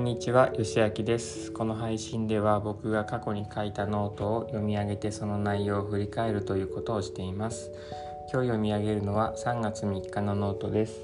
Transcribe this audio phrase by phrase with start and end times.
[0.00, 1.52] んにちは、よしあきです。
[1.52, 7.70] この配信では僕が過去に書いたノートを読み上げてその内容を振り返るということをしています。
[8.32, 10.98] 今日読み上げるのは3月3日のノートです。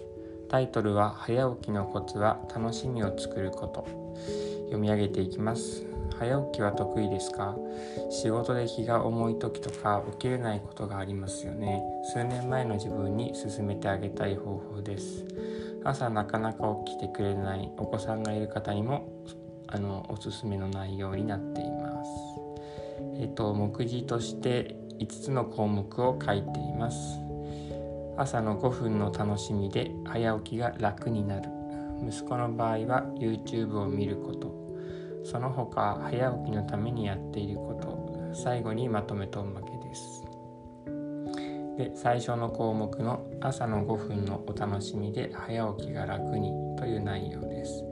[0.49, 3.87] タイトルは早起きのコツは楽しみを作ること。
[4.65, 5.85] 読み上げていきます。
[6.19, 7.55] 早起きは得意ですか？
[8.09, 11.83] 仕事で気が重い時とか起きれないことがありますよね。
[12.15, 15.27] 数年前の自分に勧めてあげたい方法です。
[15.89, 19.09] 朝なかなか起きてくれないお子さんがいる方にも
[19.69, 22.11] あのおすすめの内容になっています。
[23.21, 27.21] えっ、と目次として5つの項目を書いています。
[28.17, 31.49] 朝の5分の楽しみで早起きが楽になる。
[32.05, 34.53] 息子の場合は YouTube を見ること。
[35.25, 38.33] その他早起きのためにやっていること。
[38.35, 40.36] 最後にまとめとおまけです。
[41.77, 47.85] で最初の項目の朝の5分のお楽しみで早起きが楽にという内容です。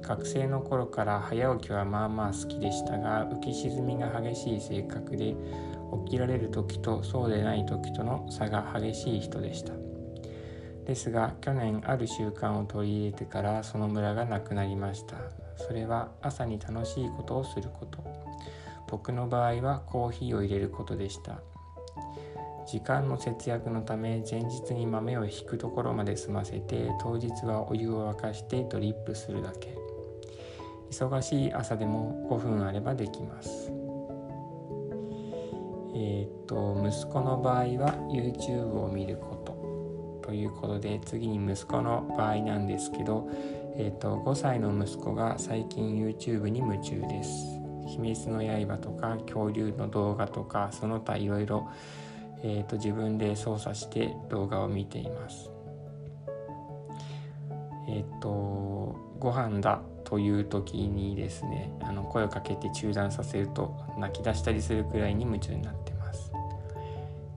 [0.00, 5.34] 学生の頃から早起きはまあまあ好きでしたが浮き沈みが激しい性格で
[6.06, 9.74] 起きられる時とそうでない時との差が激しい人でした。
[10.86, 15.16] ですが去年ある習慣を取り入れてからそのムラがなくなりました。
[15.56, 18.02] それは朝に楽しいことをすること。
[18.88, 21.42] 僕の場合はコーヒーを入れることでした。
[22.70, 29.74] 時間の節約のため前日に豆をひくところまで済ませて当日はお湯を沸かしてドリップするだけ。
[30.90, 33.72] 忙しい朝でも5分あればできます。
[35.94, 39.34] えっ、と息子の場合は YouTube を見るこ
[40.22, 40.28] と。
[40.28, 43.30] ということで次に息子の場合なんですけど、
[43.76, 47.32] えー、と5歳の息子が最近 YouTube に夢中です。
[47.96, 51.66] 鬼滅の刃とか恐竜の動画とかその他いろいろ
[52.42, 55.50] えーと、自分で操作して動画を見ています。
[57.88, 66.32] えっ、ー、とご飯だという時にですねあの声をかけて中断させると泣き出したりするくらいに夢中になってます。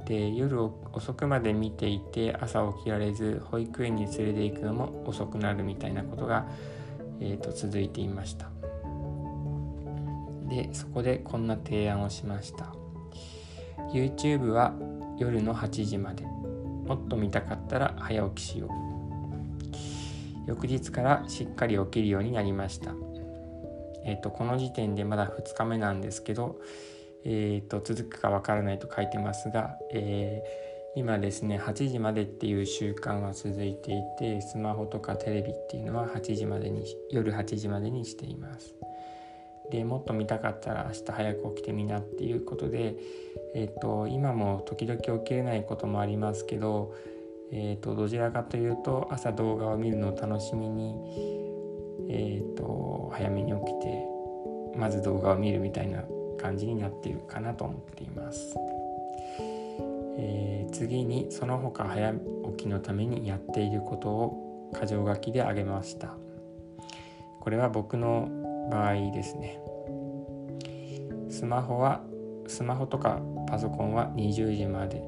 [0.05, 0.61] で夜
[0.93, 6.47] 遅くまで見ていて朝起きられず保育園に連れて行くのも遅くなるみたいなことが、
[7.19, 8.49] えーと続いていました。
[10.49, 12.73] でそこでこんな提案をしました。
[13.93, 14.73] YouTube は
[15.21, 16.25] 夜の8時まで。
[16.25, 18.69] もっと見たかったら早起きしよう。
[20.47, 22.93] 翌日からしっかり起きるようになりました。
[24.03, 26.59] えっ、ー、とこの時点でまだ2日目なんですけど
[27.23, 38.73] えっ、ー、と続くかわからないと書いてますが、えー、今ですね8時までっていう習慣は続いていてスマホとかテレビっていうのは8時までに夜8時までにしています。
[39.71, 42.95] でもっと見たかったら明日早く起きてみなっていうことで、
[43.55, 46.93] えーと、今も時々起きれないこともありますけど、
[47.51, 50.95] えーと、どちらかというと朝動画を見るのを楽しみに、
[52.09, 54.05] えーと、早めに起きて
[54.75, 56.03] まず動画を見るみたいな
[56.37, 58.55] 感じになっているかなと思っています。
[60.17, 62.17] えー、次にその他早起
[62.65, 66.15] きのためにやっていることを箇条書きで挙げました。
[67.39, 68.29] これは僕の
[68.69, 69.59] 場合ですね。
[71.29, 72.01] スマホは
[72.47, 75.01] スマホとかパソコンは20時まで。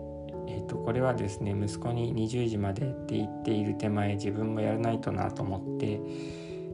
[0.46, 6.00] えーと、これはですね息子に20時までって言っている手前自分もやらないとなと思って、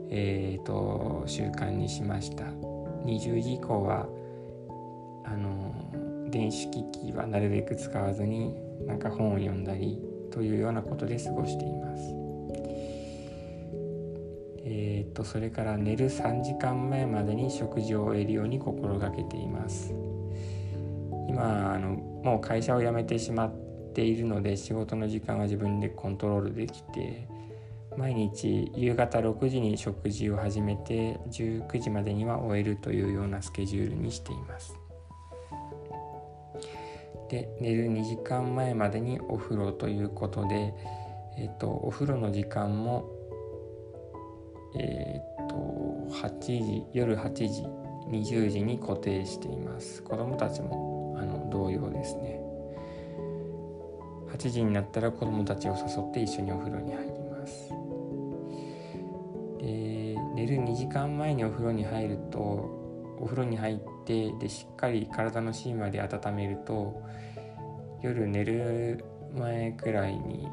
[0.09, 2.45] えーと、習慣にしました。
[3.05, 4.07] 20時以降は
[5.25, 9.99] あの電子機器はなるべく使わずになんか本を読んだり
[10.31, 12.28] というようなことで過ごしています。
[14.71, 19.95] えーと、それから寝る3時間前までに食事を終えるように心がけています。
[21.27, 21.89] 今あの
[22.23, 23.53] もう会社を辞めてしまっ
[23.93, 27.27] ているので仕事の時間は自分でコントロールできて
[27.97, 34.75] 毎日夕方6時に食事を始めて19時までには終えるというようなスケジュールにしています。
[37.29, 40.73] で寝る2時間前までにお風呂ということで、
[41.37, 43.18] えーと、とお風呂の時間も
[44.75, 45.55] えー、っと
[46.27, 47.63] 8時夜8時
[48.09, 50.03] 20時に固定しています。
[50.03, 52.39] 子供たちもあの同様ですね。
[54.31, 57.69] 8時になったら子供たちを誘って一緒にお風呂に入ります。
[59.59, 62.39] で寝る2時間前にお風呂に入ると
[63.19, 67.01] お風呂に入ってでしっかり体の芯まで温めると
[68.01, 69.03] 夜寝る
[69.37, 70.47] 前くらいに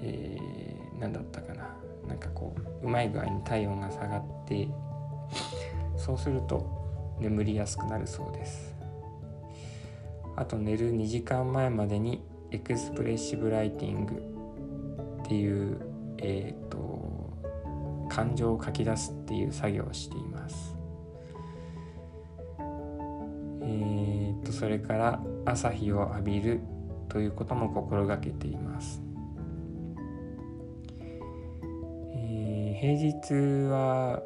[0.00, 1.77] えー、何だったかな。
[2.08, 4.68] なんかこううまい具合に体温が下がって
[5.96, 8.74] そうすると眠りやすくなるそうです
[10.36, 14.28] あと寝る2時間前までにエクスプレッシブライティング
[15.24, 15.78] っていう、
[16.18, 17.36] えーと、
[18.08, 20.76] 感情を書き出すっていう作業をしています。
[23.60, 26.60] えー、っとそれから朝日を浴びる
[27.08, 29.07] ということも心がけています。
[32.80, 33.34] 平日
[33.68, 34.22] は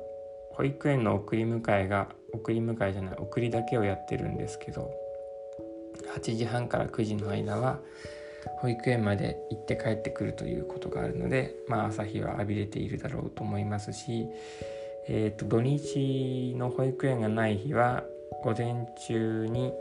[0.50, 4.90] 保育園の送り迎えが送り迎えじゃない送りだけをやってるんですけど
[6.14, 7.80] 8時半から9時の間は
[8.58, 14.26] 保育園まで行って帰ってくるということがあるので、まあ、朝日は浴びれているだろうと思いますし、
[15.08, 18.04] えーと、土日の保育園がない日は
[18.44, 19.72] 午前中に、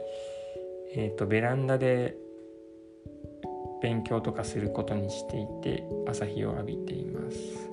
[0.95, 2.15] えーとベランダで
[3.81, 7.70] 勉強とかすることにしていて朝日を浴びています。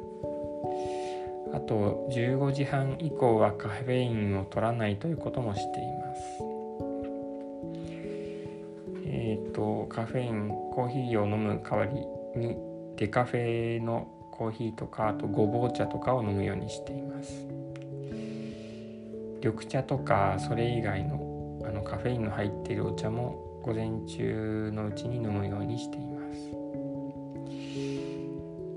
[1.52, 6.20] あと15時半以降はカフェインを取らないということもしています
[9.06, 11.92] えっ、ー、とカフェインコーヒーを飲む代わり
[12.38, 12.56] に
[12.96, 17.46] デカフェのコーヒーとかあとごぼう茶とかを飲むようにしています
[19.42, 21.26] 緑茶とかそれ以外の
[21.64, 28.07] あのカフェインの入っているお茶も午前中のうちに飲むようにしています。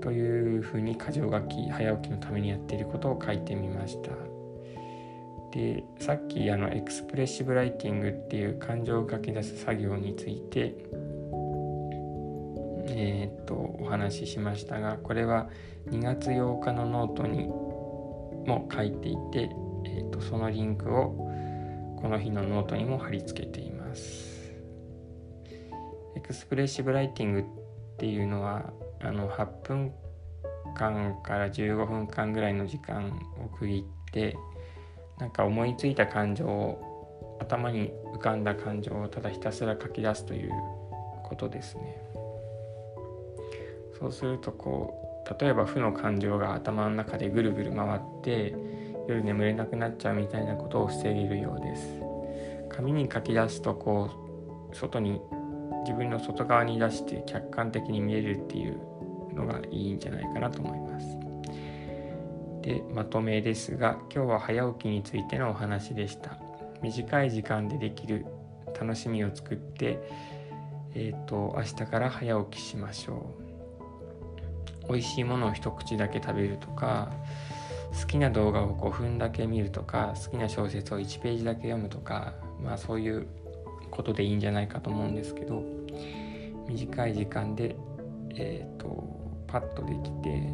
[0.02, 4.10] というふうに箇条書き早起きのためにやっていることを書いてみました。
[5.52, 10.74] でさっきあのエクスプレッシブライティングっていう感情を書き出す作業について
[12.88, 15.50] えー、っとお話ししましたがこれは
[15.90, 19.50] 2月8日のノートにも書いていて、
[19.84, 21.10] えー、っとそのリンクを
[22.00, 24.32] この日のノートにも貼り付けています。
[26.16, 27.44] エクスプレッシブライティングっ
[27.98, 28.72] ていうのは
[29.04, 29.92] あの8分
[30.74, 33.08] 間から15分間ぐらいの時間
[33.44, 34.36] を区切って
[35.18, 40.52] なんか思いついた感情を頭に浮かんだ感情をただひたすら書き出すという
[41.24, 42.02] ことですね。
[43.98, 48.54] そうするとこう例えば負の感情が頭の中でぐるぐる回って
[49.08, 52.02] 夜眠れなくなっちゃうみたいなことを防げるようです。
[52.68, 54.10] 紙に書き出すとこ
[54.72, 55.20] う外に
[55.84, 58.80] 自分の外側に出して客観的に見えるっていう
[59.34, 61.18] のがいいんじゃないかなと思います。
[62.62, 66.38] でまとめですが今日は早起きについてのお話でした。
[66.82, 68.26] 短い時間でできる
[68.80, 69.98] 楽しみを作って、
[70.94, 74.88] えーと、明日から早起きしましょう。
[74.88, 77.12] 美味しいものを一口だけ食べるとか
[78.00, 83.26] 好きな動画を5分だけ見るとか好きな小説を1ページだけ読むとかまあそういう
[83.90, 85.62] ことでいいんじゃないかと思うんですけど
[86.68, 87.76] 短い時間で、
[88.34, 89.21] えーと、
[89.52, 90.50] パッとできて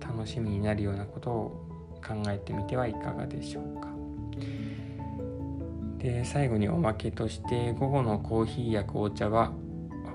[0.00, 1.68] 楽しみになるようなことを
[2.04, 3.88] 考えてみてはいかがでしょうか。
[5.98, 9.52] で最後におまけとして午後のコーヒーや紅茶は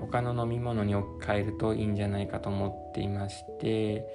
[0.00, 4.06] 他の飲み物に置き換えるといいんじゃないかと思っていまして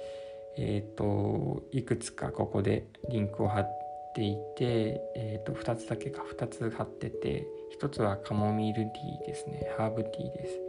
[0.56, 3.68] えっ、ー、といくつかここでリンクを貼っ
[4.14, 7.46] ていて、えー、と2つだけか2つ貼ってて
[7.80, 10.60] 1つはカモミールティーですねハーブティーです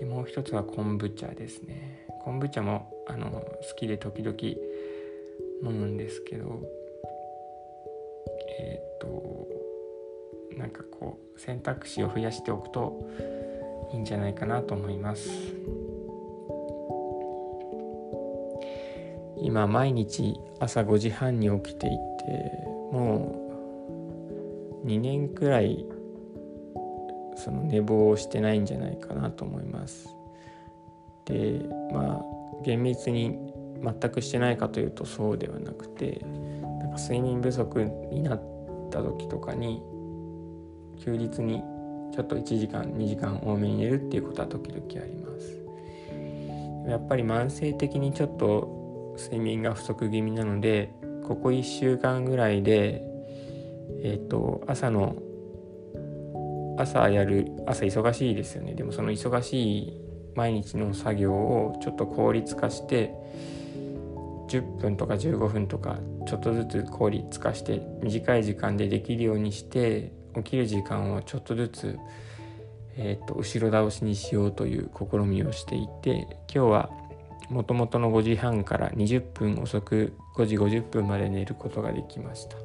[0.00, 2.06] でもう1つは昆布茶ですね。
[2.24, 3.44] 昆布茶もあの好
[3.76, 4.34] きで時々
[5.62, 6.62] 飲むんですけど
[8.58, 9.46] えっ、ー、と
[10.56, 13.06] なんかこう選択肢を増やしておくと
[13.92, 15.28] いいんじゃないかなと思います。
[19.42, 21.96] 今毎日朝5時半に起きていて
[22.92, 23.36] も
[24.82, 25.84] う2年くらい
[27.40, 30.14] その寝坊をしてないんじゃないかなと思います。
[31.24, 31.60] で
[31.92, 32.24] まあ
[32.62, 36.24] 厳密に全くしてないかというとそうではなくて
[36.78, 37.82] なんか睡眠不足
[38.12, 38.42] になっ
[38.90, 39.82] た時とかに
[41.02, 41.62] 休日に
[42.12, 45.60] ちょっと1時間2時間多めに寝るっていうことは時々あります。
[46.88, 50.92] やっぱり慢性的にちょっと睡眠が不足気味なので
[51.26, 53.02] ここ1週間ぐらいで
[54.02, 55.14] えっ、ー、と朝の
[56.78, 58.74] 朝やる朝忙しいですよね。
[58.74, 60.00] でもその忙しい
[60.34, 63.12] 毎日の作業をちょっと効率化して
[64.48, 71.98] 10分とか15分とかちょっとずつ効率化して短い時間でできるようにして起きる時間をちょっとずつ、
[72.96, 76.90] えーと、後ろ倒しにしようという試みをしていて今日は
[77.48, 82.56] もともとの5時半から20分遅く5時50分まで寝ることができました。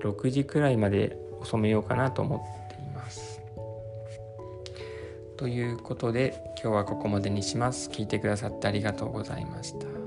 [0.00, 2.69] 6時くらいまで遅めようかなと思っ
[5.40, 7.88] ということで今日はここまでにします。
[7.88, 9.99] 聞いてくださってありがとうございました。